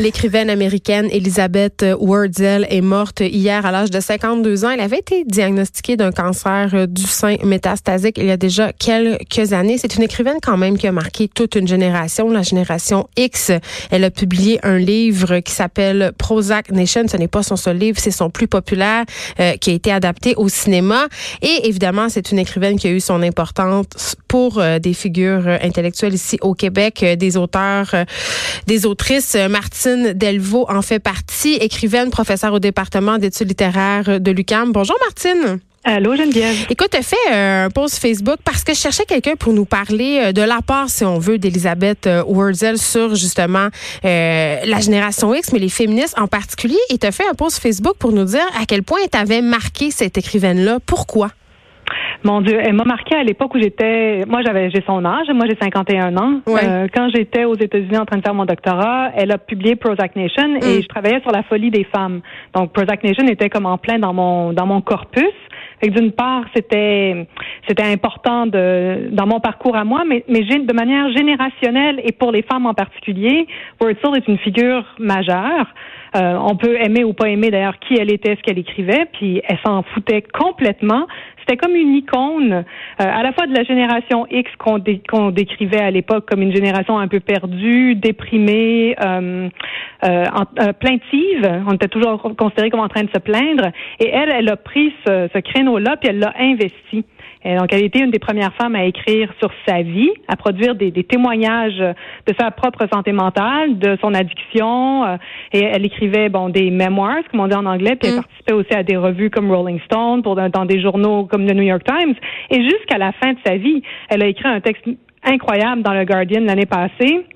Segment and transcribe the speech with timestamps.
[0.00, 4.70] L'écrivaine américaine Elizabeth Wardell est morte hier à l'âge de 52 ans.
[4.70, 9.76] Elle avait été diagnostiquée d'un cancer du sein métastasique il y a déjà quelques années.
[9.76, 13.52] C'est une écrivaine quand même qui a marqué toute une génération, la génération X.
[13.90, 17.06] Elle a publié un livre qui s'appelle Prozac Nation.
[17.06, 19.04] Ce n'est pas son seul livre, c'est son plus populaire
[19.38, 21.08] euh, qui a été adapté au cinéma.
[21.42, 26.14] Et évidemment, c'est une écrivaine qui a eu son importance pour euh, des figures intellectuelles
[26.14, 27.94] ici au Québec, euh, des auteurs,
[28.66, 29.36] des autrices.
[30.14, 34.72] Delvaux en fait partie, écrivaine, professeure au département d'études littéraires de l'UQAM.
[34.72, 35.60] Bonjour Martine.
[35.82, 36.66] Allô Geneviève.
[36.68, 40.18] Écoute, tu fait euh, un post Facebook parce que je cherchais quelqu'un pour nous parler
[40.20, 43.68] euh, de l'apport, si on veut, d'Elisabeth euh, Wurzel sur justement
[44.02, 46.78] la génération X, mais les féministes en particulier.
[46.90, 49.90] Et tu fait un post Facebook pour nous dire à quel point tu avais marqué
[49.90, 50.80] cette écrivaine-là.
[50.84, 51.30] Pourquoi?
[52.24, 54.24] Mon Dieu, elle m'a marqué à l'époque où j'étais.
[54.26, 55.28] Moi, j'avais, j'ai son âge.
[55.32, 56.40] Moi, j'ai 51 ans.
[56.48, 60.16] Euh, quand j'étais aux États-Unis en train de faire mon doctorat, elle a publié Prozac
[60.16, 60.82] Nation et mm.
[60.82, 62.20] je travaillais sur la folie des femmes.
[62.54, 65.24] Donc, Prozac Nation était comme en plein dans mon dans mon corpus.
[65.82, 67.26] Et d'une part, c'était
[67.66, 72.32] c'était important de dans mon parcours à moi, mais mais de manière générationnelle et pour
[72.32, 73.46] les femmes en particulier,
[73.80, 75.66] Wurzel est une figure majeure.
[76.16, 79.40] Euh, on peut aimer ou pas aimer d'ailleurs qui elle était, ce qu'elle écrivait, puis
[79.46, 81.06] elle s'en foutait complètement.
[81.50, 82.62] C'était comme une icône, euh,
[82.98, 87.08] à la fois de la génération X qu'on décrivait à l'époque comme une génération un
[87.08, 89.48] peu perdue, déprimée, euh,
[90.04, 90.24] euh,
[90.60, 91.62] euh, plaintive.
[91.66, 93.72] On était toujours considéré comme en train de se plaindre.
[93.98, 97.04] Et elle, elle a pris ce, ce créneau-là, puis elle l'a investi.
[97.44, 100.36] Et donc, elle a été une des premières femmes à écrire sur sa vie, à
[100.36, 105.04] produire des, des témoignages de sa propre santé mentale, de son addiction.
[105.04, 105.16] Euh,
[105.52, 108.22] et elle écrivait bon des memoirs, comme on dit en anglais, puis elle mm.
[108.22, 111.62] participait aussi à des revues comme Rolling Stone, pour dans des journaux comme le New
[111.62, 112.14] York Times.
[112.50, 114.84] Et jusqu'à la fin de sa vie, elle a écrit un texte
[115.24, 117.26] incroyable dans le Guardian l'année passée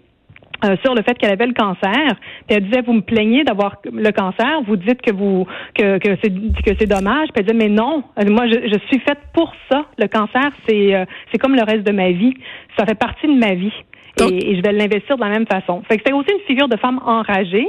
[0.64, 2.08] euh, sur le fait qu'elle avait le cancer.
[2.46, 6.16] Puis elle disait vous me plaignez d'avoir le cancer, vous dites que vous que que
[6.22, 7.28] c'est que c'est dommage.
[7.34, 9.86] Puis elle disait mais non, moi je, je suis faite pour ça.
[9.98, 12.34] Le cancer c'est euh, c'est comme le reste de ma vie.
[12.78, 13.73] Ça fait partie de ma vie.
[14.20, 15.83] et, et, je vais l'investir de la même façon.
[15.89, 17.67] Fait que c'était aussi une figure de femme enragée.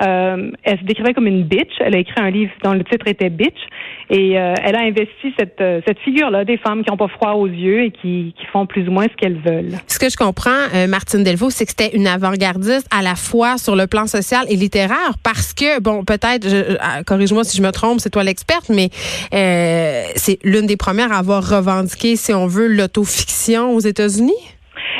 [0.00, 1.72] Euh, elle se décrivait comme une bitch.
[1.80, 3.58] Elle a écrit un livre dont le titre était Bitch.
[4.10, 7.32] Et euh, elle a investi cette, euh, cette figure-là des femmes qui n'ont pas froid
[7.32, 9.78] aux yeux et qui, qui font plus ou moins ce qu'elles veulent.
[9.86, 10.50] Ce que je comprends,
[10.88, 14.56] Martine Delvaux, c'est que c'était une avant-gardiste à la fois sur le plan social et
[14.56, 16.46] littéraire parce que, bon, peut-être,
[17.04, 21.48] corrige-moi si je me trompe, c'est toi l'experte, mais c'est l'une des premières à avoir
[21.48, 24.32] revendiqué, si on veut, l'autofiction aux États-Unis?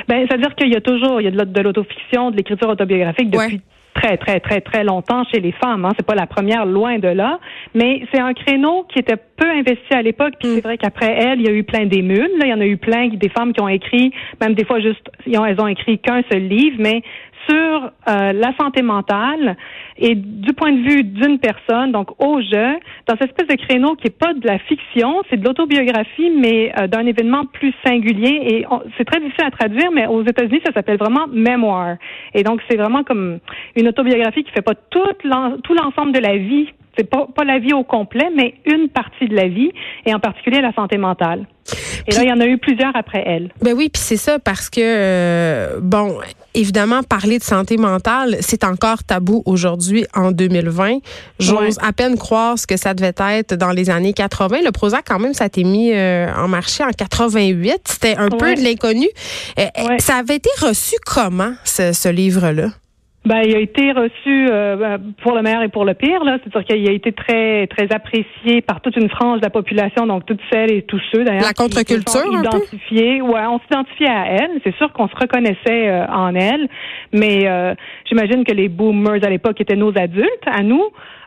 [0.09, 3.61] Ben, c'est-à-dire qu'il y a toujours, il y a de l'autofiction, de l'écriture autobiographique depuis
[3.95, 5.85] très, très, très, très longtemps chez les femmes.
[5.85, 5.93] Hein.
[5.97, 7.39] C'est pas la première, loin de là.
[7.75, 10.35] Mais c'est un créneau qui était peu investi à l'époque.
[10.39, 10.55] Puis mm.
[10.55, 12.31] c'est vrai qu'après elle, il y a eu plein d'émules.
[12.41, 15.11] Il y en a eu plein des femmes qui ont écrit, même des fois juste,
[15.27, 17.03] elles ont écrit qu'un seul livre, mais
[17.49, 19.57] sur euh, la santé mentale
[19.97, 23.95] et du point de vue d'une personne, donc au jeu, dans cette espèce de créneau
[23.95, 28.41] qui est pas de la fiction, c'est de l'autobiographie, mais euh, d'un événement plus singulier.
[28.47, 28.67] Et
[28.97, 31.97] c'est très difficile à traduire, mais aux États-Unis, ça s'appelle vraiment mémoire.
[32.35, 33.39] Et donc, c'est vraiment comme
[33.77, 37.73] une autobiographie qui fait pas tout l'ensemble de la vie c'est pas, pas la vie
[37.73, 39.71] au complet, mais une partie de la vie,
[40.07, 41.47] et en particulier la santé mentale.
[42.07, 43.51] Et là, il y en a eu plusieurs après elle.
[43.63, 46.19] Ben oui, puis c'est ça parce que euh, bon,
[46.55, 50.99] évidemment, parler de santé mentale, c'est encore tabou aujourd'hui en 2020.
[51.39, 54.59] J'ose à peine croire ce que ça devait être dans les années 80.
[54.65, 57.79] Le Prozac, quand même, ça a été mis euh, en marché en 88.
[57.85, 59.09] C'était un peu de l'inconnu.
[59.59, 59.65] Euh,
[59.99, 62.71] ça avait été reçu comment ce, ce livre-là?
[63.25, 66.25] Ben, il a été reçu euh, ben, pour le meilleur et pour le pire.
[66.25, 70.07] Là, c'est-à-dire qu'il a été très très apprécié par toute une frange de la population,
[70.09, 71.43] donc toutes celles et tous ceux d'ailleurs.
[71.43, 73.23] La contre-culture, identifiés.
[73.23, 74.61] Ouais, on s'identifiait à elle.
[74.65, 76.69] C'est sûr qu'on se reconnaissait euh, en elle,
[77.13, 77.75] mais euh,
[78.07, 80.85] j'imagine que les boomers à l'époque étaient nos adultes, à nous.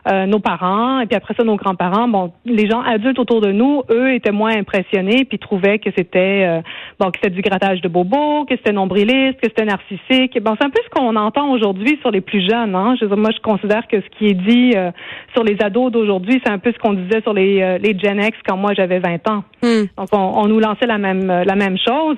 [0.08, 2.06] Euh, nos parents et puis après ça nos grands-parents.
[2.06, 6.44] Bon, les gens adultes autour de nous, eux, étaient moins impressionnés puis trouvaient que c'était
[6.46, 6.60] euh,
[7.00, 10.40] bon que c'était du grattage de bobo, que c'était nombriliste, que c'était narcissique.
[10.40, 12.76] Bon, c'est un peu ce qu'on entend aujourd'hui sur les plus jeunes.
[12.76, 12.94] Hein?
[13.00, 14.92] Je moi, je considère que ce qui est dit euh,
[15.34, 18.38] sur les ados d'aujourd'hui, c'est un peu ce qu'on disait sur les les Gen X
[18.46, 19.42] quand moi j'avais 20 ans.
[19.60, 19.86] Hmm.
[19.98, 22.16] Donc on, on, nous lançait la même la même chose.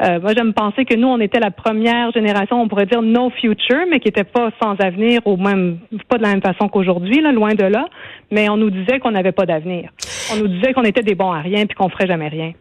[0.00, 3.30] Euh, moi, j'aime penser que nous, on était la première génération, on pourrait dire no
[3.30, 7.20] future, mais qui n'était pas sans avenir, ou même pas de la même façon qu'aujourd'hui,
[7.20, 7.86] là, loin de là.
[8.32, 9.90] Mais on nous disait qu'on n'avait pas d'avenir.
[10.32, 12.52] On nous disait qu'on était des bons à rien puis qu'on ferait jamais rien.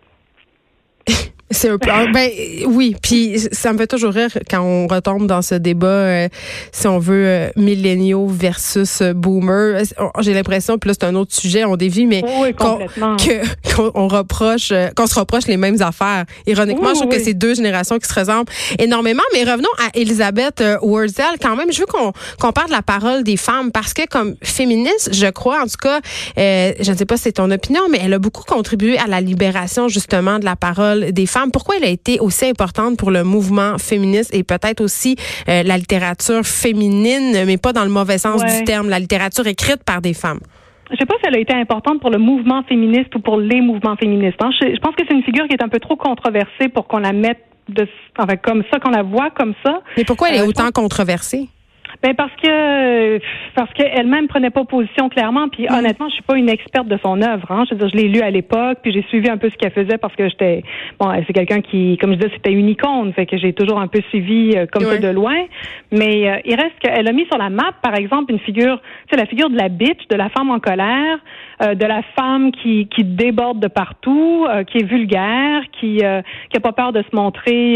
[1.51, 1.89] C'est un peu.
[2.11, 2.29] Ben
[2.67, 6.27] oui, puis ça me fait toujours rire quand on retombe dans ce débat, euh,
[6.71, 9.83] si on veut, euh, milléniaux versus euh, boomers.
[10.19, 12.23] J'ai l'impression, puis là c'est un autre sujet, on dévie, mais
[12.57, 16.25] qu'on reproche, qu'on se reproche les mêmes affaires.
[16.47, 19.23] Ironiquement, je trouve que c'est deux générations qui se ressemblent énormément.
[19.33, 21.25] Mais revenons à Elisabeth Wurzel.
[21.41, 24.35] Quand même, je veux qu'on qu'on parle de la parole des femmes parce que comme
[24.41, 25.99] féministe, je crois, en tout cas,
[26.35, 29.21] je ne sais pas si c'est ton opinion, mais elle a beaucoup contribué à la
[29.21, 33.23] libération justement de la parole des femmes pourquoi elle a été aussi importante pour le
[33.23, 35.15] mouvement féministe et peut-être aussi
[35.49, 39.83] euh, la littérature féminine, mais pas dans le mauvais sens du terme, la littérature écrite
[39.83, 40.39] par des femmes?
[40.91, 43.61] Je sais pas si elle a été importante pour le mouvement féministe ou pour les
[43.61, 44.37] mouvements féministes.
[44.41, 44.51] Hein.
[44.61, 47.13] Je, pense que c'est une figure qui est un peu trop controversée pour qu'on la
[47.13, 47.39] mette
[47.69, 47.87] de,
[48.17, 49.81] enfin, comme ça, qu'on la voit comme ça.
[49.97, 51.47] Mais pourquoi elle est euh, autant controversée?
[52.01, 53.19] Ben parce que
[53.55, 55.49] parce qu'elle-même prenait pas position clairement.
[55.49, 55.73] Puis mm.
[55.73, 57.51] honnêtement, je suis pas une experte de son œuvre.
[57.51, 57.65] Hein.
[57.69, 59.71] Je veux dire, je l'ai lu à l'époque, puis j'ai suivi un peu ce qu'elle
[59.71, 60.63] faisait parce que j'étais
[60.99, 63.87] bon, c'est quelqu'un qui, comme je disais, c'était une icône, fait que j'ai toujours un
[63.87, 65.45] peu suivi euh, comme ça de loin.
[65.91, 69.17] Mais euh, il reste qu'elle a mis sur la map, par exemple, une figure, c'est
[69.17, 71.19] la figure de la bitch, de la femme en colère,
[71.63, 76.59] euh, de la femme qui, qui déborde de partout, qui est vulgaire, qui qui a
[76.61, 77.75] pas peur de se montrer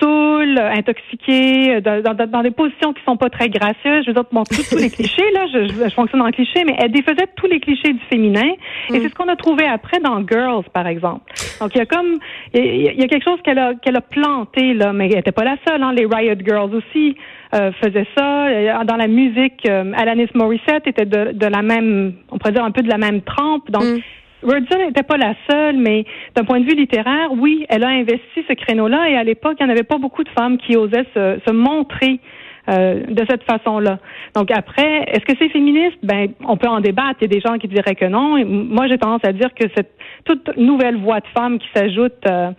[0.00, 4.04] saoule, intoxiquée, dans, dans, dans des positions qui sont pas très gracieuses.
[4.04, 6.92] Je veux dire, bon, tous, les clichés, là, je, je, fonctionne en cliché, mais elle
[6.92, 8.52] défaisait tous les clichés du féminin.
[8.90, 9.02] Et mm.
[9.02, 11.32] c'est ce qu'on a trouvé après dans Girls, par exemple.
[11.60, 12.18] Donc, il y a comme,
[12.54, 15.44] il y a quelque chose qu'elle a, qu'elle a planté, là, mais elle était pas
[15.44, 15.92] la seule, hein.
[15.92, 17.16] Les Riot Girls aussi
[17.54, 18.84] euh, faisaient ça.
[18.84, 22.70] Dans la musique, euh, Alanis Morissette était de, de, la même, on pourrait dire un
[22.70, 23.70] peu de la même trempe.
[23.70, 24.86] Donc, mm.
[24.86, 26.04] n'était pas la seule, mais
[26.34, 29.64] d'un point de vue littéraire, oui, elle a investi ce créneau-là et à l'époque, il
[29.64, 32.20] n'y en avait pas beaucoup de femmes qui osaient se, se montrer
[32.68, 34.00] euh, de cette façon-là.
[34.34, 35.98] Donc après, est-ce que c'est féministe?
[36.02, 37.18] Ben, on peut en débattre.
[37.20, 38.44] Il y a des gens qui diraient que non.
[38.44, 39.92] moi, j'ai tendance à dire que cette
[40.24, 42.50] toute nouvelle voix de femme qui s'ajoute euh,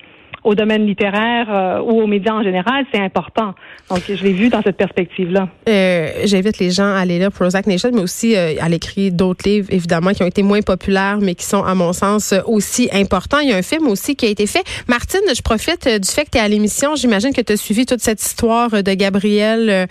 [0.43, 3.53] au domaine littéraire euh, ou aux médias en général, c'est important.
[3.89, 5.49] Donc, je l'ai vu dans cette perspective-là.
[5.67, 9.47] Euh, J'invite les gens à aller là, Prozac Nation, mais aussi euh, à l'écrire d'autres
[9.47, 13.39] livres, évidemment, qui ont été moins populaires, mais qui sont, à mon sens, aussi importants.
[13.39, 14.63] Il y a un film aussi qui a été fait.
[14.87, 16.95] Martine, je profite du fait que tu es à l'émission.
[16.95, 19.87] J'imagine que tu as suivi toute cette histoire de Gabriel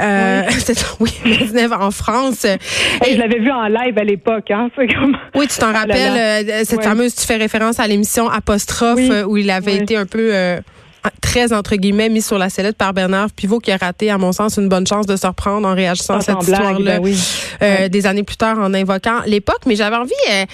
[0.00, 0.42] euh,
[1.00, 1.10] oui.
[1.80, 2.44] en France.
[3.06, 4.50] Et je l'avais vu en live à l'époque.
[4.50, 5.16] Hein, comme...
[5.34, 9.50] Oui, tu t'en oh rappelles, cette fameuse, tu fais référence à l'émission Apostrophe, où il
[9.50, 10.60] avait été un peu euh,
[11.20, 14.32] très entre guillemets mis sur la sellette par Bernard Pivot qui a raté à mon
[14.32, 17.14] sens une bonne chance de se reprendre en réagissant à cette histoire-là ben
[17.62, 19.60] euh, des années plus tard en invoquant l'époque.
[19.66, 20.44] Mais j'avais envie euh,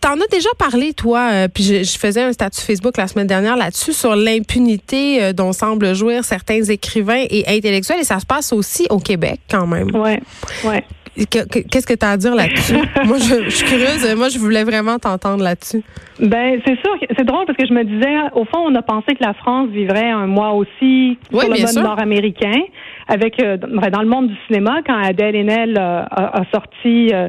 [0.00, 3.92] t'en as déjà parlé toi puis je, faisais un statut Facebook la semaine dernière là-dessus
[3.92, 8.98] sur l'impunité dont semblent jouir certains écrivains et intellectuels et ça se passe aussi au
[8.98, 9.94] Québec quand même.
[9.94, 10.20] Ouais
[10.64, 10.84] ouais
[11.16, 12.74] Qu'est-ce que tu as à dire là-dessus?
[13.04, 14.14] moi, je, suis curieuse.
[14.16, 15.82] Moi, je voulais vraiment t'entendre là-dessus.
[16.18, 16.96] Ben, c'est sûr.
[17.16, 19.68] C'est drôle parce que je me disais, au fond, on a pensé que la France
[19.70, 22.62] vivrait un mois aussi sur le mode nord-américain
[23.08, 27.28] avec euh, dans le monde du cinéma quand Adèle Haenel euh, a, sorti euh,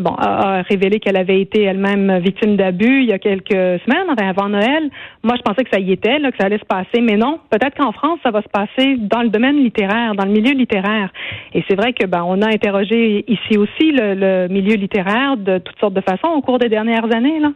[0.00, 4.48] bon a, révélé qu'elle avait été elle-même victime d'abus il y a quelques semaines avant
[4.48, 4.90] Noël
[5.22, 7.38] moi je pensais que ça y était là, que ça allait se passer mais non
[7.50, 11.10] peut-être qu'en France ça va se passer dans le domaine littéraire dans le milieu littéraire.
[11.54, 15.78] Et c'est vrai que ben on a interrogé ici aussi le, milieu littéraire de toutes
[15.78, 17.52] sortes de façons au cours des dernières années là.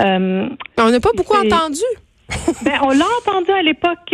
[0.00, 1.82] On n'a pas beaucoup entendu.
[2.62, 4.12] Ben, on l'a entendu à l'époque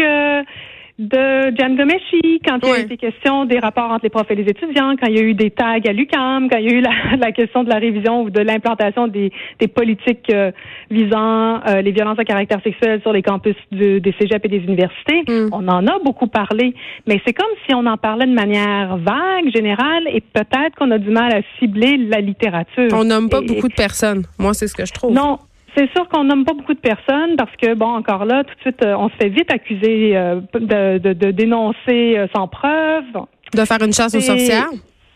[0.98, 4.36] de Jan Gomeshi, quand il y a été question des rapports entre les profs et
[4.36, 6.78] les étudiants, quand il y a eu des tags à l'UCAM, quand il y a
[6.78, 6.80] eu
[7.18, 9.32] la, question de la révision ou de l'implantation des,
[9.74, 10.52] politiques euh,
[10.90, 15.22] visant euh, les violences à caractère sexuel sur les campus des cégeps et des universités.
[15.26, 15.48] Mm.
[15.52, 16.74] On en a beaucoup parlé,
[17.08, 20.98] mais c'est comme si on en parlait de manière vague, générale, et peut-être qu'on a
[20.98, 22.88] du mal à cibler la littérature.
[22.92, 24.24] On nomme pas beaucoup de personnes.
[24.38, 25.12] Moi, c'est ce que je trouve.
[25.12, 25.38] Non,
[25.76, 28.60] c'est sûr qu'on nomme pas beaucoup de personnes parce que, bon, encore là, tout de
[28.60, 33.04] suite, euh, on se fait vite accuser euh, de, de, de, dénoncer euh, sans preuve.
[33.52, 34.70] De faire une chasse aux sorcières?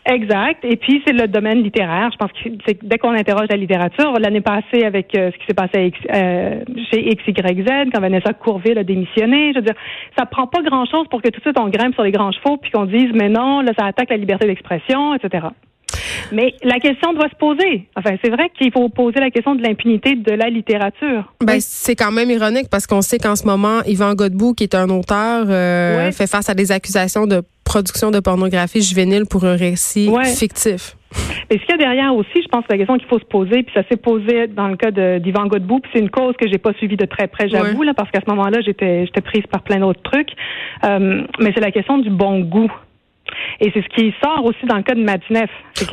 [0.05, 0.63] Exact.
[0.63, 2.09] Et puis, c'est le domaine littéraire.
[2.11, 5.53] Je pense que c'est dès qu'on interroge la littérature, l'année passée avec ce qui s'est
[5.53, 9.75] passé chez XYZ, quand Vanessa Courville a démissionné, je veux dire,
[10.17, 12.57] ça prend pas grand-chose pour que tout de suite on grimpe sur les grands chevaux
[12.57, 15.47] puis qu'on dise, mais non, là, ça attaque la liberté d'expression, etc.
[16.31, 17.87] Mais la question doit se poser.
[17.95, 21.33] Enfin, c'est vrai qu'il faut poser la question de l'impunité de la littérature.
[21.43, 24.75] Ben, c'est quand même ironique parce qu'on sait qu'en ce moment, Yvan Godbout, qui est
[24.75, 29.55] un auteur, euh, fait face à des accusations de production de pornographie juvénile pour un
[29.55, 30.95] récit fictif.
[31.49, 33.25] Mais ce qu'il y a derrière aussi, je pense que la question qu'il faut se
[33.25, 36.47] poser, puis ça s'est posé dans le cas d'Yvan Godbout, puis c'est une cause que
[36.47, 39.43] j'ai pas suivie de très près, j'avoue, là, parce qu'à ce moment-là, j'étais j'étais prise
[39.51, 40.29] par plein d'autres trucs.
[40.83, 42.71] Euh, mais c'est la question du bon goût.
[43.59, 45.49] Et c'est ce qui sort aussi dans le cas de Madineff.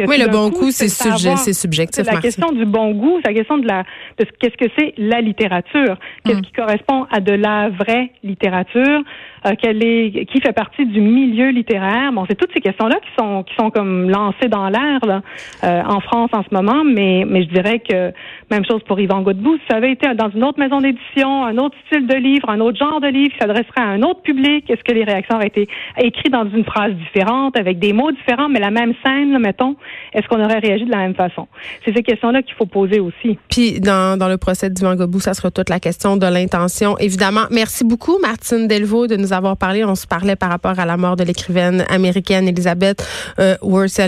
[0.07, 2.05] oui, le bon goût, c'est subjectif.
[2.05, 3.85] C'est la question du bon goût, c'est la question de la
[4.19, 6.43] de qu'est-ce que c'est la littérature, qu'est-ce mm.
[6.43, 9.03] qui correspond à de la vraie littérature,
[9.47, 12.13] euh, qu'elle est, qui fait partie du milieu littéraire?
[12.13, 16.01] Bon, c'est toutes ces questions-là qui sont qui sont comme lancées dans l'air euh, en
[16.01, 18.13] France en ce moment, mais mais je dirais que
[18.51, 19.57] même chose pour Yvan Godbout.
[19.59, 22.61] Si ça avait été dans une autre maison d'édition, un autre style de livre, un
[22.61, 25.49] autre genre de livre qui s'adresserait à un autre public, est-ce que les réactions auraient
[25.49, 29.77] été écrites dans une phrase différente, avec des mots différents, mais la même scène, mettons,
[30.13, 31.49] est-ce qu'on aurait réagi de la même façon?
[31.85, 33.39] C'est ces questions-là qu'il faut poser aussi.
[33.51, 36.97] Puis dans dans le procès d'Yvan Godbout, ça sera toute la question de l'intention.
[36.99, 39.85] Évidemment, merci beaucoup Martine Delvaux de nous avoir parlé.
[39.85, 43.07] On se parlait par rapport à la mort de l'écrivaine américaine Elizabeth
[43.39, 43.57] euh,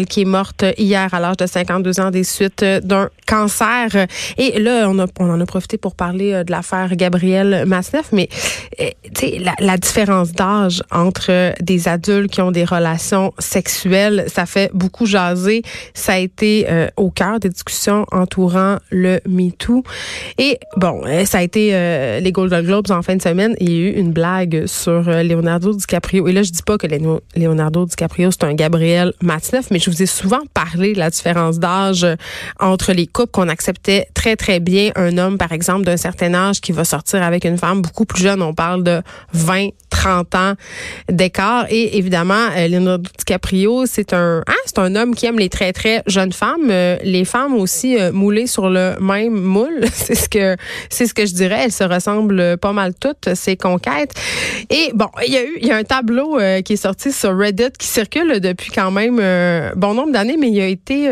[0.09, 4.07] qui est morte hier à l'âge de 52 ans des suites euh, d'un cancer.
[4.37, 8.11] Et là, on, a, on en a profité pour parler euh, de l'affaire Gabrielle Masneff,
[8.13, 8.29] mais
[8.81, 8.89] euh,
[9.41, 13.08] la, la différence d'âge entre des adultes qui ont des relations
[13.39, 15.63] sexuelles, ça fait beaucoup jaser.
[15.95, 19.83] Ça a été au cœur des discussions entourant le MeToo.
[20.39, 23.55] Et bon, ça a été les Golden Globes en fin de semaine.
[23.61, 26.29] Il y a eu une blague sur Leonardo DiCaprio.
[26.29, 26.87] Et là, je dis pas que
[27.37, 31.59] Leonardo DiCaprio, c'est un Gabriel Matzneff, mais je vous ai souvent parlé de la différence
[31.59, 32.07] d'âge
[32.61, 34.91] entre les couples qu'on acceptait très, très bien.
[34.97, 38.23] Un homme, par exemple, d'un certain âge qui va sortir avec une femme beaucoup plus
[38.23, 38.43] jeune.
[38.43, 40.53] On parle de 20, 30 ans
[41.09, 41.67] d'écart.
[41.71, 42.69] Et évidemment, euh,
[42.99, 46.71] Leonardo DiCaprio, c'est un, ah, c'est un homme qui aime les très, très jeunes femmes.
[46.71, 49.85] Euh, les femmes aussi euh, moulées sur le même moule.
[49.93, 50.57] c'est ce que,
[50.91, 51.65] c'est ce que je dirais.
[51.65, 54.13] Elles se ressemblent pas mal toutes, ces conquêtes.
[54.71, 57.37] Et bon, il y a eu, il y a un tableau qui est sorti sur
[57.37, 59.17] Reddit qui circule depuis quand même
[59.77, 61.09] bon nombre d'années, mais il a été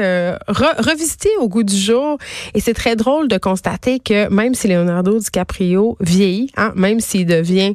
[0.48, 2.18] revisité au goût du jour.
[2.54, 7.26] Et c'est très drôle de constater que même si Leonardo DiCaprio vieillit, hein, même s'il
[7.26, 7.74] devient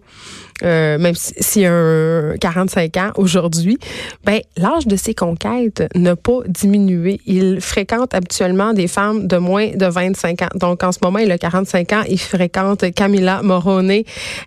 [0.63, 3.77] euh, même s'il a un 45 ans aujourd'hui,
[4.23, 7.19] ben l'âge de ses conquêtes n'a pas diminué.
[7.25, 10.49] Il fréquente habituellement des femmes de moins de 25 ans.
[10.55, 12.03] Donc en ce moment, il a 45 ans.
[12.07, 13.91] Il fréquente Camilla Morone.
[13.91, 14.01] Euh,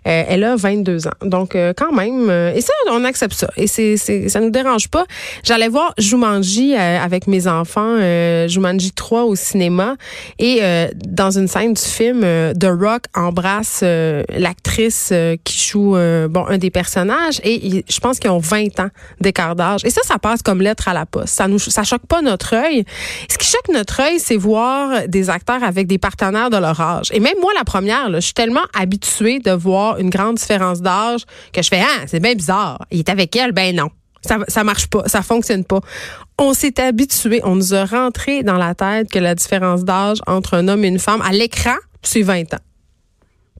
[0.05, 1.11] elle a 22 ans.
[1.21, 3.49] Donc euh, quand même, et ça, on accepte ça.
[3.57, 5.05] Et c'est, c'est ça nous dérange pas.
[5.43, 7.97] J'allais voir Jumanji avec mes enfants,
[8.47, 9.95] Jumanji 3 au cinéma,
[10.39, 10.61] et
[11.07, 17.39] dans une scène du film, The Rock embrasse l'actrice qui joue euh, un des personnages
[17.43, 19.81] et je pense qu'ils ont 20 ans d'écart d'âge.
[19.83, 21.29] Et ça, ça passe comme lettre à la poste.
[21.29, 22.85] Ça nous, ça choque pas notre œil.
[23.29, 27.07] Ce qui choque notre œil, c'est voir des acteurs avec des partenaires de leur âge.
[27.11, 31.21] Et même moi, la première, je suis tellement habituée de voir une grande différence d'âge
[31.53, 32.85] que je fais ah c'est bien bizarre.
[32.91, 33.89] Il est avec elle, ben non.
[34.21, 35.81] Ça, ça marche pas, ça fonctionne pas.
[36.39, 40.55] On s'est habitué, on nous a rentré dans la tête que la différence d'âge entre
[40.55, 42.59] un homme et une femme à l'écran, c'est 20 ans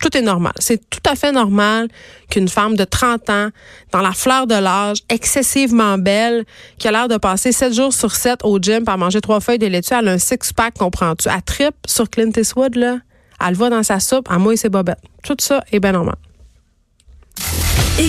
[0.01, 0.53] tout est normal.
[0.59, 1.87] C'est tout à fait normal
[2.29, 3.49] qu'une femme de 30 ans,
[3.91, 6.45] dans la fleur de l'âge, excessivement belle,
[6.77, 9.59] qui a l'air de passer 7 jours sur 7 au gym par manger trois feuilles
[9.59, 11.29] de laitue, elle a un six-pack, comprends-tu?
[11.29, 12.99] Elle trip sur Clint Eastwood, là.
[13.45, 15.01] Elle va dans sa soupe, à moi et ses bobettes.
[15.23, 16.15] Tout ça est bien normal.